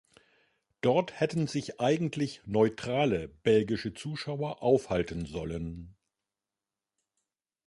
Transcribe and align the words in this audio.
Dort 0.81 1.19
hätten 1.19 1.45
sich 1.45 1.79
eigentlich 1.79 2.41
„neutrale“, 2.47 3.27
belgische 3.27 3.93
Zuschauer 3.93 4.63
aufhalten 4.63 5.27
sollen. 5.27 5.95